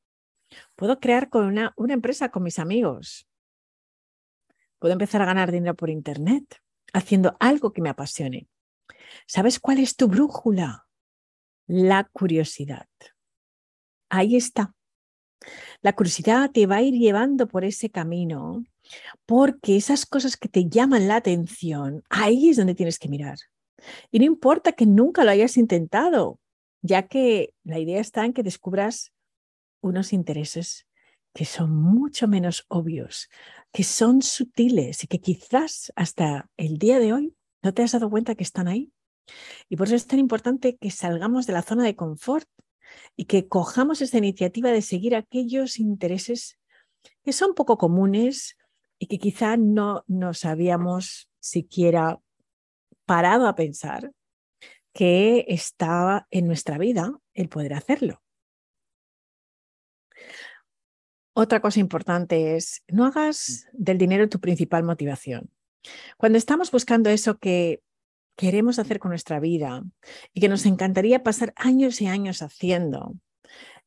Puedo 0.77 1.01
crear 1.01 1.29
con 1.29 1.45
una, 1.45 1.75
una 1.77 1.95
empresa 1.95 2.29
con 2.29 2.45
mis 2.45 2.61
amigos. 2.61 3.29
Puedo 4.79 4.93
empezar 4.93 5.23
a 5.23 5.27
ganar 5.27 5.51
dinero 5.51 5.75
por 5.75 5.91
Internet 5.91 6.63
haciendo 6.93 7.37
algo 7.41 7.73
que 7.73 7.83
me 7.83 7.89
apasione. 7.89 8.49
¿Sabes 9.27 9.59
cuál 9.59 9.81
es 9.81 9.97
tu 9.97 10.07
brújula? 10.07 10.87
La 11.67 12.05
curiosidad. 12.05 12.87
Ahí 14.09 14.37
está. 14.37 14.73
La 15.83 15.95
curiosidad 15.95 16.53
te 16.53 16.67
va 16.67 16.77
a 16.77 16.83
ir 16.83 16.95
llevando 16.95 17.49
por 17.49 17.65
ese 17.65 17.91
camino 17.91 18.63
porque 19.27 19.77
esas 19.77 20.07
cosas 20.07 20.37
que 20.37 20.49
te 20.49 20.69
llaman 20.69 21.09
la 21.09 21.17
atención, 21.17 22.03
ahí 22.09 22.51
es 22.51 22.57
donde 22.57 22.75
tienes 22.75 22.99
que 22.99 23.09
mirar. 23.09 23.39
Y 24.11 24.19
no 24.19 24.25
importa 24.25 24.73
que 24.73 24.87
nunca 24.87 25.25
lo 25.25 25.31
hayas 25.31 25.57
intentado, 25.57 26.39
ya 26.83 27.07
que 27.07 27.53
la 27.65 27.79
idea 27.79 28.01
está 28.01 28.25
en 28.25 28.33
que 28.33 28.43
descubras 28.43 29.13
unos 29.81 30.13
intereses 30.13 30.87
que 31.35 31.45
son 31.45 31.77
mucho 31.77 32.29
menos 32.29 32.65
obvios, 32.69 33.29
que 33.71 33.85
son 33.85 34.23
sutiles 34.23 35.05
y 35.05 35.07
que 35.07 35.21
quizás 35.21 35.93
hasta 35.95 36.49
el 36.57 36.79
día 36.79 36.99
de 36.99 37.13
hoy 37.13 37.37
no 37.63 37.75
te 37.75 37.83
has 37.83 37.93
dado 37.93 38.09
cuenta 38.09 38.35
que 38.35 38.43
están 38.43 38.69
ahí. 38.69 38.91
Y 39.69 39.77
por 39.77 39.87
eso 39.87 39.97
es 39.97 40.07
tan 40.07 40.19
importante 40.19 40.79
que 40.79 40.91
salgamos 40.91 41.47
de 41.47 41.53
la 41.53 41.61
zona 41.61 41.85
de 41.85 41.95
confort 41.95 42.49
y 43.17 43.27
que 43.27 43.49
cojamos 43.49 44.01
esta 44.01 44.17
iniciativa 44.17 44.71
de 44.71 44.81
seguir 44.81 45.15
aquellos 45.15 45.79
intereses 45.79 46.59
que 47.23 47.35
son 47.35 47.55
poco 47.55 47.77
comunes 47.77 48.57
y 48.99 49.07
que 49.07 49.19
quizá 49.19 49.57
no 49.57 50.05
nos 50.07 50.45
habíamos 50.45 51.29
siquiera 51.41 52.21
parado 53.05 53.47
a 53.47 53.55
pensar 53.55 54.13
que 54.93 55.45
estaba 55.49 56.27
en 56.31 56.47
nuestra 56.47 56.79
vida 56.79 57.13
el 57.35 57.49
poder 57.49 57.75
hacerlo. 57.75 58.23
Otra 61.35 61.61
cosa 61.61 61.81
importante 61.81 62.57
es, 62.57 62.83
no 62.89 63.05
hagas 63.05 63.69
del 63.73 63.99
dinero 63.99 64.29
tu 64.29 64.41
principal 64.41 64.85
motivación. 64.85 65.51
Cuando 66.17 66.39
estamos 66.39 66.71
buscando 66.71 67.11
eso 67.11 67.39
que 67.39 67.83
queremos 68.37 68.79
hacer 68.79 68.99
con 68.99 69.11
nuestra 69.11 69.39
vida 69.39 69.83
y 70.33 70.41
que 70.41 70.49
nos 70.49 70.65
encantaría 70.65 71.23
pasar 71.23 71.53
años 71.57 72.01
y 72.01 72.07
años 72.07 72.41
haciendo, 72.41 73.15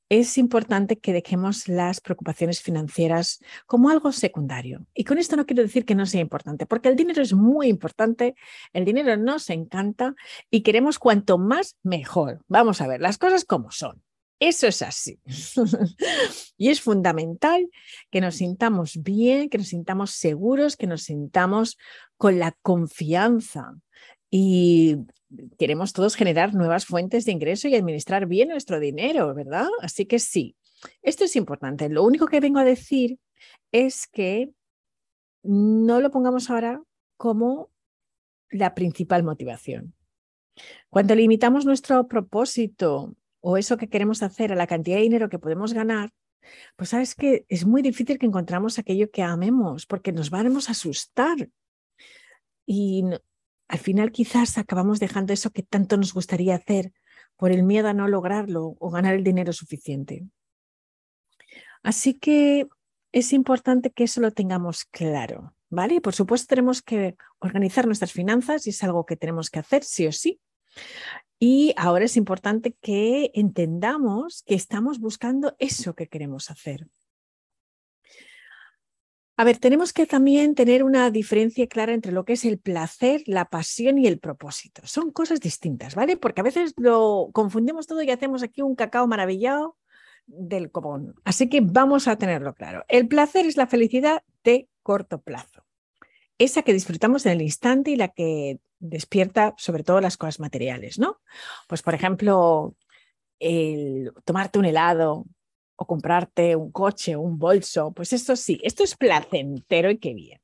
es 0.09 0.39
importante 0.39 0.97
que 0.97 1.13
dejemos 1.13 1.67
las 1.67 2.01
preocupaciones 2.01 2.61
financieras 2.61 3.39
como 3.67 3.89
algo 3.89 4.11
secundario. 4.11 4.85
Y 4.95 5.03
con 5.03 5.19
esto 5.19 5.35
no 5.35 5.45
quiero 5.45 5.61
decir 5.61 5.85
que 5.85 5.95
no 5.95 6.07
sea 6.07 6.21
importante, 6.21 6.65
porque 6.65 6.89
el 6.89 6.95
dinero 6.95 7.21
es 7.21 7.33
muy 7.33 7.67
importante, 7.67 8.35
el 8.73 8.85
dinero 8.85 9.15
nos 9.17 9.49
encanta 9.51 10.15
y 10.49 10.61
queremos 10.61 10.97
cuanto 10.97 11.37
más 11.37 11.77
mejor. 11.83 12.43
Vamos 12.47 12.81
a 12.81 12.87
ver 12.87 13.01
las 13.01 13.19
cosas 13.19 13.45
como 13.45 13.69
son. 13.71 14.01
Eso 14.39 14.67
es 14.67 14.81
así. 14.81 15.19
y 16.57 16.69
es 16.69 16.81
fundamental 16.81 17.69
que 18.09 18.21
nos 18.21 18.35
sintamos 18.35 19.03
bien, 19.03 19.49
que 19.49 19.57
nos 19.57 19.67
sintamos 19.67 20.11
seguros, 20.11 20.75
que 20.75 20.87
nos 20.87 21.03
sintamos 21.03 21.77
con 22.17 22.39
la 22.39 22.53
confianza 22.61 23.75
y 24.31 24.97
queremos 25.57 25.93
todos 25.93 26.15
generar 26.15 26.53
nuevas 26.53 26.85
fuentes 26.85 27.25
de 27.25 27.31
ingreso 27.31 27.67
y 27.67 27.75
administrar 27.75 28.25
bien 28.25 28.49
nuestro 28.49 28.79
dinero, 28.79 29.33
¿verdad? 29.33 29.67
Así 29.81 30.05
que 30.05 30.19
sí, 30.19 30.55
esto 31.01 31.25
es 31.25 31.35
importante. 31.35 31.89
Lo 31.89 32.03
único 32.03 32.27
que 32.27 32.39
vengo 32.39 32.59
a 32.59 32.63
decir 32.63 33.19
es 33.71 34.07
que 34.07 34.51
no 35.43 36.01
lo 36.01 36.11
pongamos 36.11 36.49
ahora 36.49 36.81
como 37.17 37.69
la 38.49 38.73
principal 38.73 39.23
motivación. 39.23 39.93
Cuando 40.89 41.15
limitamos 41.15 41.65
nuestro 41.65 42.07
propósito 42.07 43.15
o 43.41 43.57
eso 43.57 43.77
que 43.77 43.87
queremos 43.87 44.23
hacer 44.23 44.51
a 44.51 44.55
la 44.55 44.67
cantidad 44.67 44.97
de 44.97 45.03
dinero 45.03 45.29
que 45.29 45.39
podemos 45.39 45.73
ganar, 45.73 46.11
pues 46.75 46.89
sabes 46.89 47.15
que 47.15 47.45
es 47.47 47.65
muy 47.65 47.81
difícil 47.81 48.17
que 48.17 48.25
encontramos 48.25 48.79
aquello 48.79 49.11
que 49.11 49.21
amemos 49.21 49.85
porque 49.85 50.11
nos 50.11 50.29
vamos 50.29 50.67
a 50.67 50.71
asustar. 50.71 51.49
Y 52.65 53.03
al 53.69 53.79
final 53.79 54.11
quizás 54.11 54.57
acabamos 54.57 54.99
dejando 54.99 55.31
eso 55.31 55.51
que 55.51 55.63
tanto 55.63 55.95
nos 55.95 56.13
gustaría 56.13 56.55
hacer 56.55 56.91
por 57.37 57.51
el 57.51 57.63
miedo 57.63 57.87
a 57.87 57.93
no 57.93 58.07
lograrlo 58.07 58.75
o 58.79 58.89
ganar 58.89 59.13
el 59.13 59.23
dinero 59.23 59.53
suficiente. 59.53 60.25
Así 61.83 62.15
que 62.15 62.67
es 63.11 63.31
importante 63.31 63.91
que 63.91 64.03
eso 64.03 64.21
lo 64.21 64.31
tengamos 64.31 64.85
claro, 64.85 65.55
¿vale? 65.69 66.01
Por 66.01 66.15
supuesto 66.15 66.47
tenemos 66.47 66.81
que 66.81 67.15
organizar 67.37 67.85
nuestras 67.85 68.11
finanzas 68.11 68.65
y 68.65 68.71
es 68.71 68.83
algo 68.83 69.05
que 69.05 69.15
tenemos 69.15 69.51
que 69.51 69.59
hacer 69.59 69.83
sí 69.83 70.07
o 70.07 70.11
sí. 70.11 70.41
Y 71.37 71.73
ahora 71.77 72.05
es 72.05 72.17
importante 72.17 72.75
que 72.81 73.31
entendamos 73.35 74.43
que 74.45 74.55
estamos 74.55 74.99
buscando 74.99 75.55
eso 75.59 75.93
que 75.93 76.07
queremos 76.07 76.49
hacer. 76.49 76.87
A 79.39 79.45
ver, 79.45 79.57
tenemos 79.57 79.93
que 79.93 80.05
también 80.05 80.53
tener 80.53 80.83
una 80.83 81.09
diferencia 81.11 81.65
clara 81.65 81.93
entre 81.93 82.11
lo 82.11 82.25
que 82.25 82.33
es 82.33 82.43
el 82.43 82.59
placer, 82.59 83.23
la 83.25 83.45
pasión 83.45 83.97
y 83.97 84.05
el 84.05 84.19
propósito. 84.19 84.81
Son 84.83 85.11
cosas 85.11 85.39
distintas, 85.39 85.95
¿vale? 85.95 86.17
Porque 86.17 86.41
a 86.41 86.43
veces 86.43 86.73
lo 86.75 87.29
confundimos 87.31 87.87
todo 87.87 88.01
y 88.01 88.11
hacemos 88.11 88.43
aquí 88.43 88.61
un 88.61 88.75
cacao 88.75 89.07
maravillado 89.07 89.77
del 90.25 90.71
copón. 90.71 91.15
Así 91.23 91.47
que 91.47 91.61
vamos 91.61 92.09
a 92.09 92.17
tenerlo 92.17 92.53
claro. 92.53 92.83
El 92.89 93.07
placer 93.07 93.45
es 93.45 93.55
la 93.55 93.67
felicidad 93.67 94.23
de 94.43 94.67
corto 94.83 95.21
plazo. 95.21 95.63
Esa 96.37 96.63
que 96.63 96.73
disfrutamos 96.73 97.25
en 97.25 97.31
el 97.31 97.41
instante 97.41 97.91
y 97.91 97.95
la 97.95 98.09
que 98.09 98.59
despierta 98.79 99.53
sobre 99.57 99.83
todo 99.83 100.01
las 100.01 100.17
cosas 100.17 100.41
materiales, 100.41 100.99
¿no? 100.99 101.21
Pues 101.69 101.81
por 101.81 101.93
ejemplo, 101.93 102.75
el 103.39 104.11
tomarte 104.25 104.59
un 104.59 104.65
helado, 104.65 105.27
o 105.79 105.85
comprarte 105.85 106.57
un 106.57 106.71
coche, 106.71 107.15
un 107.15 107.39
bolso, 107.39 107.93
pues 107.93 108.11
esto 108.11 108.35
sí, 108.35 108.59
esto 108.63 108.83
es 108.83 108.97
placentero 108.97 109.89
y 109.89 109.97
qué 109.97 110.13
bien. 110.13 110.41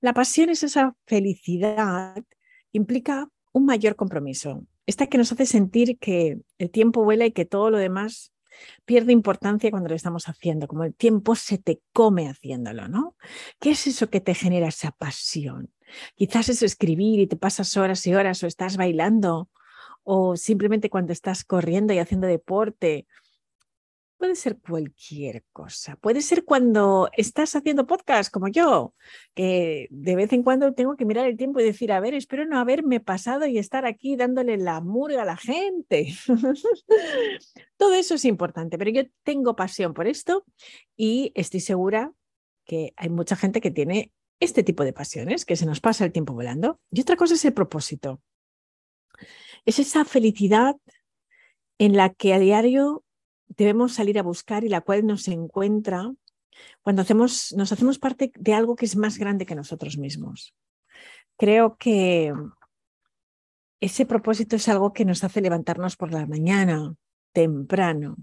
La 0.00 0.14
pasión 0.14 0.48
es 0.48 0.62
esa 0.62 0.96
felicidad 1.06 2.24
implica 2.72 3.28
un 3.52 3.66
mayor 3.66 3.96
compromiso, 3.96 4.64
esta 4.86 5.08
que 5.08 5.18
nos 5.18 5.30
hace 5.30 5.44
sentir 5.44 5.98
que 5.98 6.38
el 6.56 6.70
tiempo 6.70 7.04
vuela 7.04 7.26
y 7.26 7.32
que 7.32 7.44
todo 7.44 7.70
lo 7.70 7.76
demás 7.76 8.32
pierde 8.86 9.12
importancia 9.12 9.70
cuando 9.70 9.90
lo 9.90 9.94
estamos 9.94 10.26
haciendo, 10.26 10.66
como 10.66 10.84
el 10.84 10.94
tiempo 10.94 11.34
se 11.34 11.58
te 11.58 11.82
come 11.92 12.26
haciéndolo, 12.26 12.88
¿no? 12.88 13.14
¿Qué 13.60 13.72
es 13.72 13.86
eso 13.86 14.08
que 14.08 14.22
te 14.22 14.34
genera 14.34 14.68
esa 14.68 14.90
pasión? 14.92 15.70
Quizás 16.14 16.48
es 16.48 16.62
escribir 16.62 17.20
y 17.20 17.26
te 17.26 17.36
pasas 17.36 17.76
horas 17.76 18.06
y 18.06 18.14
horas 18.14 18.42
o 18.42 18.46
estás 18.46 18.78
bailando 18.78 19.50
o 20.02 20.36
simplemente 20.36 20.88
cuando 20.88 21.12
estás 21.12 21.44
corriendo 21.44 21.92
y 21.92 21.98
haciendo 21.98 22.26
deporte 22.26 23.06
Puede 24.18 24.34
ser 24.34 24.58
cualquier 24.58 25.44
cosa. 25.52 25.96
Puede 25.96 26.22
ser 26.22 26.44
cuando 26.44 27.10
estás 27.16 27.54
haciendo 27.54 27.86
podcast 27.86 28.32
como 28.32 28.48
yo, 28.48 28.94
que 29.34 29.88
de 29.90 30.16
vez 30.16 30.32
en 30.32 30.42
cuando 30.42 30.72
tengo 30.72 30.96
que 30.96 31.04
mirar 31.04 31.26
el 31.26 31.36
tiempo 31.36 31.60
y 31.60 31.64
decir, 31.64 31.92
a 31.92 32.00
ver, 32.00 32.14
espero 32.14 32.46
no 32.46 32.58
haberme 32.58 33.00
pasado 33.00 33.46
y 33.46 33.58
estar 33.58 33.84
aquí 33.84 34.16
dándole 34.16 34.56
la 34.56 34.80
murga 34.80 35.22
a 35.22 35.26
la 35.26 35.36
gente. 35.36 36.14
Todo 37.76 37.94
eso 37.94 38.14
es 38.14 38.24
importante, 38.24 38.78
pero 38.78 38.90
yo 38.90 39.02
tengo 39.22 39.54
pasión 39.54 39.92
por 39.92 40.06
esto 40.06 40.44
y 40.96 41.32
estoy 41.34 41.60
segura 41.60 42.12
que 42.64 42.94
hay 42.96 43.10
mucha 43.10 43.36
gente 43.36 43.60
que 43.60 43.70
tiene 43.70 44.12
este 44.40 44.62
tipo 44.62 44.84
de 44.84 44.92
pasiones, 44.92 45.44
que 45.44 45.56
se 45.56 45.66
nos 45.66 45.80
pasa 45.80 46.04
el 46.04 46.12
tiempo 46.12 46.34
volando. 46.34 46.80
Y 46.90 47.02
otra 47.02 47.16
cosa 47.16 47.34
es 47.34 47.44
el 47.44 47.52
propósito. 47.52 48.20
Es 49.64 49.78
esa 49.78 50.04
felicidad 50.04 50.76
en 51.78 51.96
la 51.96 52.12
que 52.12 52.34
a 52.34 52.38
diario 52.38 53.04
debemos 53.48 53.94
salir 53.94 54.18
a 54.18 54.22
buscar 54.22 54.64
y 54.64 54.68
la 54.68 54.80
cual 54.80 55.06
nos 55.06 55.28
encuentra 55.28 56.12
cuando 56.82 57.02
hacemos, 57.02 57.52
nos 57.56 57.72
hacemos 57.72 57.98
parte 57.98 58.32
de 58.34 58.54
algo 58.54 58.76
que 58.76 58.86
es 58.86 58.96
más 58.96 59.18
grande 59.18 59.46
que 59.46 59.54
nosotros 59.54 59.98
mismos. 59.98 60.54
Creo 61.36 61.76
que 61.76 62.32
ese 63.80 64.06
propósito 64.06 64.56
es 64.56 64.68
algo 64.68 64.92
que 64.92 65.04
nos 65.04 65.22
hace 65.22 65.40
levantarnos 65.40 65.96
por 65.96 66.12
la 66.12 66.26
mañana, 66.26 66.94
temprano, 67.32 68.16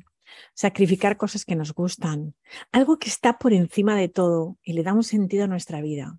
sacrificar 0.56 1.18
cosas 1.18 1.46
que 1.46 1.56
nos 1.56 1.74
gustan, 1.74 2.34
algo 2.72 2.98
que 2.98 3.10
está 3.10 3.38
por 3.38 3.54
encima 3.54 3.96
de 3.96 4.10
todo 4.10 4.58
y 4.64 4.74
le 4.74 4.84
da 4.84 4.94
un 4.94 5.04
sentido 5.04 5.44
a 5.44 5.48
nuestra 5.48 5.82
vida. 5.82 6.18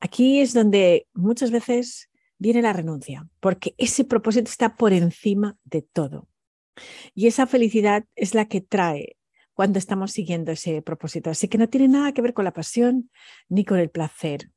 Aquí 0.00 0.40
es 0.40 0.54
donde 0.54 1.06
muchas 1.12 1.50
veces 1.50 2.08
viene 2.38 2.62
la 2.62 2.72
renuncia, 2.72 3.28
porque 3.38 3.74
ese 3.76 4.04
propósito 4.04 4.48
está 4.48 4.76
por 4.76 4.94
encima 4.94 5.58
de 5.64 5.82
todo. 5.82 6.29
Y 7.14 7.26
esa 7.26 7.46
felicidad 7.46 8.04
es 8.14 8.34
la 8.34 8.46
que 8.46 8.60
trae 8.60 9.16
cuando 9.54 9.78
estamos 9.78 10.12
siguiendo 10.12 10.52
ese 10.52 10.82
propósito. 10.82 11.30
Así 11.30 11.48
que 11.48 11.58
no 11.58 11.68
tiene 11.68 11.88
nada 11.88 12.12
que 12.12 12.22
ver 12.22 12.32
con 12.32 12.44
la 12.44 12.52
pasión 12.52 13.10
ni 13.48 13.64
con 13.64 13.78
el 13.78 13.90
placer, 13.90 14.50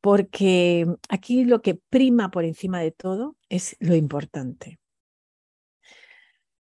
porque 0.00 0.86
aquí 1.08 1.44
lo 1.44 1.62
que 1.62 1.74
prima 1.74 2.30
por 2.30 2.44
encima 2.44 2.80
de 2.80 2.90
todo 2.90 3.36
es 3.48 3.76
lo 3.80 3.94
importante. 3.94 4.78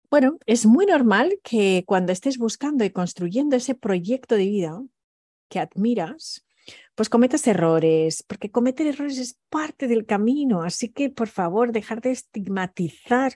Bueno, 0.10 0.40
es 0.46 0.66
muy 0.66 0.86
normal 0.86 1.40
que 1.42 1.84
cuando 1.86 2.12
estés 2.12 2.38
buscando 2.38 2.84
y 2.84 2.90
construyendo 2.90 3.56
ese 3.56 3.75
proyecto 3.75 4.36
de 4.36 4.46
vida 4.46 4.84
que 5.48 5.60
admiras, 5.60 6.46
pues 6.96 7.10
cometas 7.10 7.48
errores, 7.48 8.24
porque 8.24 8.51
cometer 8.51 8.88
errores 8.88 9.18
es 9.18 9.40
parte 9.50 9.88
del 9.88 10.06
camino. 10.06 10.63
Así 10.63 10.90
que, 10.90 11.10
por 11.10 11.28
favor, 11.28 11.72
dejar 11.72 12.01
de 12.01 12.12
estigmatizar 12.12 13.36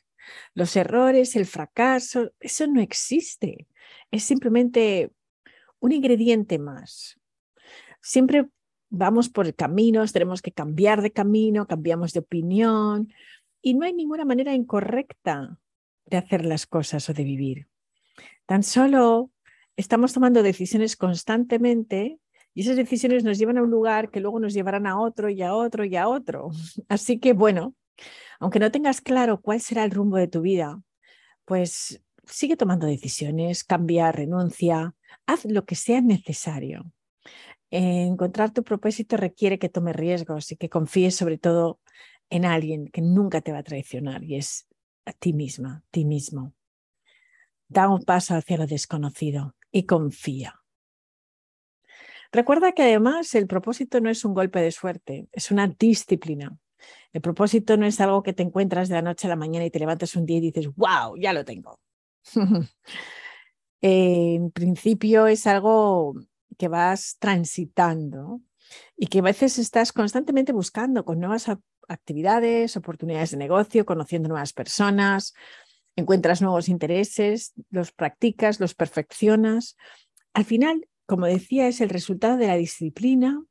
los 0.53 0.75
errores, 0.75 1.35
el 1.35 1.45
fracaso, 1.45 2.31
eso 2.39 2.67
no 2.67 2.81
existe. 2.81 3.67
Es 4.11 4.23
simplemente 4.23 5.11
un 5.79 5.91
ingrediente 5.91 6.59
más. 6.59 7.19
Siempre 8.01 8.47
vamos 8.89 9.29
por 9.29 9.53
caminos, 9.55 10.13
tenemos 10.13 10.41
que 10.41 10.51
cambiar 10.51 11.01
de 11.01 11.11
camino, 11.11 11.67
cambiamos 11.67 12.13
de 12.13 12.19
opinión 12.19 13.13
y 13.61 13.73
no 13.73 13.85
hay 13.85 13.93
ninguna 13.93 14.25
manera 14.25 14.53
incorrecta 14.53 15.59
de 16.05 16.17
hacer 16.17 16.45
las 16.45 16.65
cosas 16.65 17.09
o 17.09 17.13
de 17.13 17.23
vivir. 17.23 17.67
Tan 18.45 18.63
solo 18.63 19.31
estamos 19.75 20.13
tomando 20.13 20.43
decisiones 20.43 20.95
constantemente 20.95 22.19
y 22.53 22.61
esas 22.61 22.77
decisiones 22.77 23.23
nos 23.23 23.37
llevan 23.37 23.57
a 23.57 23.63
un 23.63 23.69
lugar 23.69 24.11
que 24.11 24.21
luego 24.21 24.39
nos 24.39 24.53
llevarán 24.53 24.87
a 24.87 24.99
otro 24.99 25.29
y 25.29 25.41
a 25.41 25.53
otro 25.53 25.83
y 25.83 25.95
a 25.95 26.07
otro. 26.07 26.51
Así 26.87 27.19
que 27.19 27.33
bueno, 27.33 27.75
aunque 28.39 28.59
no 28.59 28.71
tengas 28.71 29.01
claro 29.01 29.41
cuál 29.41 29.61
será 29.61 29.83
el 29.83 29.91
rumbo 29.91 30.17
de 30.17 30.27
tu 30.27 30.41
vida, 30.41 30.81
pues 31.45 32.01
sigue 32.25 32.57
tomando 32.57 32.87
decisiones, 32.87 33.63
cambia, 33.63 34.11
renuncia, 34.11 34.95
haz 35.25 35.45
lo 35.45 35.65
que 35.65 35.75
sea 35.75 36.01
necesario. 36.01 36.91
Encontrar 37.71 38.53
tu 38.53 38.63
propósito 38.63 39.17
requiere 39.17 39.59
que 39.59 39.69
tomes 39.69 39.95
riesgos 39.95 40.51
y 40.51 40.57
que 40.57 40.69
confíes 40.69 41.15
sobre 41.15 41.37
todo 41.37 41.79
en 42.29 42.45
alguien 42.45 42.87
que 42.87 43.01
nunca 43.01 43.41
te 43.41 43.51
va 43.51 43.59
a 43.59 43.63
traicionar 43.63 44.23
y 44.23 44.35
es 44.35 44.67
a 45.05 45.13
ti 45.13 45.33
misma, 45.33 45.83
ti 45.91 46.05
mismo. 46.05 46.53
Da 47.67 47.89
un 47.89 48.03
paso 48.03 48.35
hacia 48.35 48.57
lo 48.57 48.67
desconocido 48.67 49.55
y 49.71 49.85
confía. 49.85 50.61
Recuerda 52.31 52.73
que 52.73 52.83
además 52.83 53.33
el 53.35 53.47
propósito 53.47 54.01
no 54.01 54.09
es 54.09 54.25
un 54.25 54.33
golpe 54.33 54.59
de 54.59 54.71
suerte, 54.71 55.27
es 55.31 55.51
una 55.51 55.67
disciplina. 55.67 56.57
El 57.13 57.21
propósito 57.21 57.77
no 57.77 57.85
es 57.85 57.99
algo 58.01 58.23
que 58.23 58.33
te 58.33 58.43
encuentras 58.43 58.89
de 58.89 58.95
la 58.95 59.01
noche 59.01 59.27
a 59.27 59.29
la 59.29 59.35
mañana 59.35 59.65
y 59.65 59.71
te 59.71 59.79
levantas 59.79 60.15
un 60.15 60.25
día 60.25 60.37
y 60.37 60.41
dices, 60.41 60.67
wow, 60.75 61.15
ya 61.17 61.33
lo 61.33 61.45
tengo. 61.45 61.79
en 63.81 64.51
principio 64.51 65.27
es 65.27 65.47
algo 65.47 66.15
que 66.57 66.67
vas 66.67 67.17
transitando 67.19 68.41
y 68.97 69.07
que 69.07 69.19
a 69.19 69.23
veces 69.23 69.59
estás 69.59 69.93
constantemente 69.93 70.53
buscando 70.53 71.05
con 71.05 71.19
nuevas 71.19 71.47
actividades, 71.87 72.77
oportunidades 72.77 73.31
de 73.31 73.37
negocio, 73.37 73.85
conociendo 73.85 74.29
nuevas 74.29 74.53
personas, 74.53 75.33
encuentras 75.95 76.41
nuevos 76.41 76.67
intereses, 76.67 77.53
los 77.69 77.91
practicas, 77.91 78.59
los 78.59 78.73
perfeccionas. 78.73 79.77
Al 80.33 80.45
final, 80.45 80.87
como 81.05 81.25
decía, 81.27 81.67
es 81.67 81.81
el 81.81 81.89
resultado 81.89 82.37
de 82.37 82.47
la 82.47 82.57
disciplina 82.57 83.41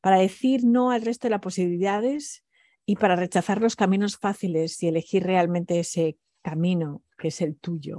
para 0.00 0.18
decir 0.18 0.64
no 0.64 0.90
al 0.90 1.02
resto 1.02 1.26
de 1.26 1.32
las 1.32 1.40
posibilidades 1.40 2.44
y 2.86 2.96
para 2.96 3.16
rechazar 3.16 3.60
los 3.60 3.76
caminos 3.76 4.16
fáciles 4.16 4.82
y 4.82 4.88
elegir 4.88 5.24
realmente 5.24 5.78
ese 5.78 6.16
camino 6.42 7.02
que 7.18 7.28
es 7.28 7.40
el 7.40 7.56
tuyo 7.56 7.96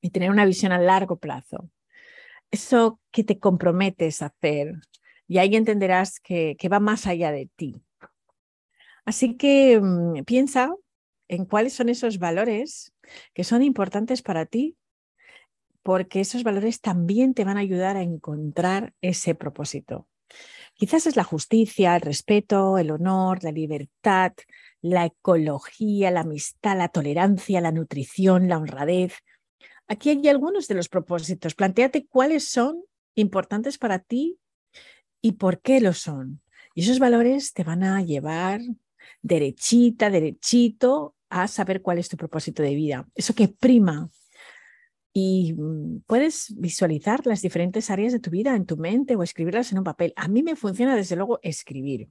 y 0.00 0.10
tener 0.10 0.30
una 0.30 0.44
visión 0.44 0.72
a 0.72 0.78
largo 0.78 1.16
plazo. 1.16 1.70
Eso 2.50 3.00
que 3.10 3.24
te 3.24 3.38
comprometes 3.38 4.22
a 4.22 4.26
hacer 4.26 4.74
y 5.28 5.38
ahí 5.38 5.56
entenderás 5.56 6.20
que, 6.20 6.56
va 6.70 6.80
más 6.80 7.06
allá 7.06 7.32
de 7.32 7.48
ti. 7.56 7.82
Así 9.04 9.36
que 9.36 9.80
mm, 9.80 10.24
piensa 10.24 10.74
en 11.28 11.46
cuáles 11.46 11.72
son 11.72 11.88
esos 11.88 12.18
valores 12.18 12.92
que 13.32 13.44
son 13.44 13.62
importantes 13.62 14.22
para 14.22 14.46
ti, 14.46 14.76
porque 15.82 16.20
esos 16.20 16.44
valores 16.44 16.80
también 16.80 17.34
te 17.34 17.44
van 17.44 17.56
a 17.56 17.60
ayudar 17.60 17.96
a 17.96 18.02
encontrar 18.02 18.94
ese 19.00 19.34
propósito. 19.34 20.06
Quizás 20.74 21.06
es 21.06 21.16
la 21.16 21.24
justicia, 21.24 21.94
el 21.94 22.02
respeto, 22.02 22.78
el 22.78 22.90
honor, 22.90 23.44
la 23.44 23.52
libertad, 23.52 24.32
la 24.80 25.06
ecología, 25.06 26.10
la 26.10 26.20
amistad, 26.20 26.76
la 26.76 26.88
tolerancia, 26.88 27.60
la 27.60 27.72
nutrición, 27.72 28.48
la 28.48 28.58
honradez. 28.58 29.14
Aquí 29.86 30.10
hay 30.10 30.28
algunos 30.28 30.68
de 30.68 30.74
los 30.74 30.88
propósitos. 30.88 31.54
Plantéate 31.54 32.06
cuáles 32.06 32.48
son 32.48 32.82
importantes 33.14 33.78
para 33.78 34.00
ti 34.00 34.38
y 35.20 35.32
por 35.32 35.60
qué 35.60 35.80
lo 35.80 35.92
son. 35.92 36.42
Y 36.74 36.82
esos 36.82 36.98
valores 36.98 37.52
te 37.52 37.64
van 37.64 37.84
a 37.84 38.02
llevar 38.02 38.60
derechita, 39.20 40.10
derechito 40.10 41.14
a 41.28 41.48
saber 41.48 41.82
cuál 41.82 41.98
es 41.98 42.08
tu 42.08 42.16
propósito 42.16 42.62
de 42.62 42.74
vida. 42.74 43.08
Eso 43.14 43.34
que 43.34 43.48
prima 43.48 44.10
y 45.12 45.52
mm, 45.52 46.02
puedes 46.06 46.54
visualizar 46.56 47.26
las 47.26 47.42
diferentes 47.42 47.90
áreas 47.90 48.12
de 48.12 48.20
tu 48.20 48.30
vida 48.30 48.56
en 48.56 48.66
tu 48.66 48.76
mente 48.76 49.16
o 49.16 49.22
escribirlas 49.22 49.72
en 49.72 49.78
un 49.78 49.84
papel. 49.84 50.12
A 50.16 50.28
mí 50.28 50.42
me 50.42 50.56
funciona 50.56 50.96
desde 50.96 51.16
luego 51.16 51.38
escribir. 51.42 52.08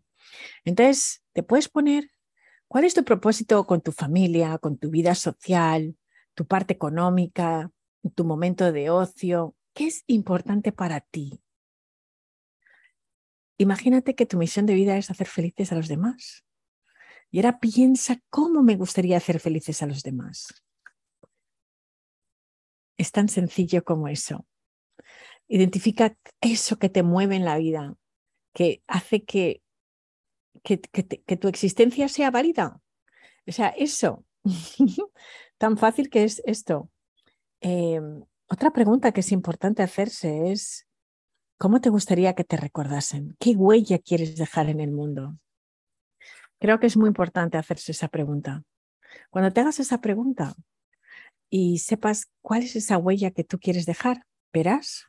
Entonces, 0.65 1.23
te 1.33 1.43
puedes 1.43 1.67
poner 1.67 2.11
cuál 2.67 2.83
es 2.83 2.93
tu 2.93 3.03
propósito 3.03 3.65
con 3.65 3.81
tu 3.81 3.91
familia, 3.91 4.57
con 4.59 4.77
tu 4.77 4.89
vida 4.89 5.15
social, 5.15 5.97
tu 6.35 6.45
parte 6.45 6.73
económica, 6.73 7.71
tu 8.15 8.23
momento 8.23 8.71
de 8.71 8.89
ocio. 8.89 9.55
¿Qué 9.73 9.87
es 9.87 10.03
importante 10.07 10.71
para 10.71 11.01
ti? 11.01 11.41
Imagínate 13.57 14.15
que 14.15 14.25
tu 14.25 14.37
misión 14.37 14.65
de 14.65 14.73
vida 14.73 14.97
es 14.97 15.09
hacer 15.09 15.27
felices 15.27 15.71
a 15.71 15.75
los 15.75 15.87
demás. 15.87 16.43
Y 17.29 17.39
ahora 17.39 17.59
piensa 17.59 18.19
cómo 18.29 18.61
me 18.63 18.75
gustaría 18.75 19.17
hacer 19.17 19.39
felices 19.39 19.81
a 19.81 19.85
los 19.85 20.03
demás. 20.03 20.63
Es 23.01 23.11
tan 23.11 23.29
sencillo 23.29 23.83
como 23.83 24.07
eso. 24.09 24.45
Identifica 25.47 26.15
eso 26.39 26.77
que 26.77 26.87
te 26.87 27.01
mueve 27.01 27.35
en 27.35 27.45
la 27.45 27.57
vida, 27.57 27.95
que 28.53 28.83
hace 28.85 29.23
que, 29.23 29.63
que, 30.61 30.77
tu 30.77 31.47
existencia 31.47 32.07
sea 32.09 32.29
válida. 32.29 32.79
O 33.47 33.51
sea, 33.51 33.69
eso, 33.69 34.23
tan 35.57 35.79
fácil 35.79 36.11
que 36.11 36.25
es 36.25 36.43
esto. 36.45 36.91
Em, 37.59 38.23
otra 38.47 38.69
pregunta 38.69 39.11
que 39.13 39.21
es 39.21 39.31
importante 39.31 39.81
hacerse 39.81 40.51
es, 40.51 40.87
¿cómo 41.57 41.81
te 41.81 41.89
gustaría 41.89 42.35
que 42.35 42.43
te 42.43 42.55
recordasen? 42.55 43.35
¿Qué 43.39 43.55
huella 43.55 43.97
quieres 43.97 44.35
dejar 44.35 44.69
en 44.69 44.79
el 44.79 44.91
mundo? 44.91 45.39
Creo 46.59 46.79
que 46.79 46.85
es 46.85 46.97
muy 46.97 47.07
importante 47.07 47.57
hacerse 47.57 47.93
esa 47.93 48.09
pregunta. 48.09 48.63
Cuando 49.31 49.51
te 49.51 49.61
hagas 49.61 49.79
esa 49.79 50.01
pregunta, 50.01 50.55
y 51.53 51.79
sepas 51.79 52.31
cuál 52.41 52.63
es 52.63 52.77
esa 52.77 52.97
huella 52.97 53.31
que 53.31 53.43
tú 53.43 53.59
quieres 53.59 53.85
dejar, 53.85 54.25
verás 54.53 55.05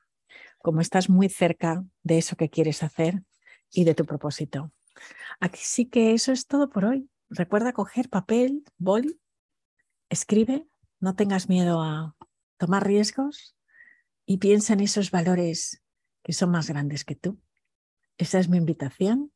como 0.59 0.81
estás 0.81 1.09
muy 1.09 1.29
cerca 1.29 1.85
de 2.03 2.19
eso 2.19 2.37
que 2.37 2.51
quieres 2.51 2.83
hacer 2.83 3.23
y 3.71 3.85
de 3.85 3.95
tu 3.95 4.05
propósito. 4.05 4.73
Aquí 5.41 5.61
sí 5.63 5.87
que 5.87 6.13
eso 6.13 6.33
es 6.33 6.47
todo 6.49 6.69
por 6.69 6.85
hoy. 6.85 7.09
Recuerda 7.31 7.73
coger 7.73 8.09
papel, 8.09 8.65
boli, 8.77 9.21
escribe, 10.11 10.67
no 10.99 11.15
tengas 11.15 11.49
miedo 11.49 11.81
a 11.81 12.17
tomar 12.59 12.87
riesgos 12.87 13.57
y 14.27 14.39
piensa 14.39 14.73
en 14.73 14.81
esos 14.81 15.13
valores 15.13 15.81
que 16.25 16.33
son 16.33 16.51
más 16.51 16.69
grandes 16.69 17.05
que 17.05 17.15
tú. 17.15 17.41
Esa 18.19 18.41
es 18.41 18.49
mi 18.49 18.57
invitación 18.57 19.33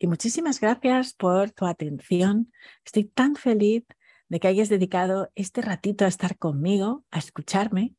y 0.00 0.08
muchísimas 0.08 0.60
gracias 0.60 1.14
por 1.14 1.52
tu 1.52 1.66
atención. 1.66 2.52
Estoy 2.84 3.04
tan 3.04 3.36
feliz 3.36 3.84
de 4.30 4.40
que 4.40 4.48
hayas 4.48 4.70
dedicado 4.70 5.30
este 5.34 5.60
ratito 5.60 6.06
a 6.06 6.08
estar 6.08 6.38
conmigo, 6.38 7.04
a 7.10 7.18
escucharme 7.18 7.94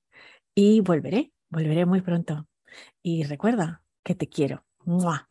y 0.55 0.79
volveré, 0.79 1.31
volveré 1.49 1.85
muy 1.85 2.01
pronto. 2.01 2.47
Y 3.03 3.23
recuerda 3.23 3.83
que 4.03 4.15
te 4.15 4.27
quiero. 4.27 4.65
¡Mua! 4.85 5.27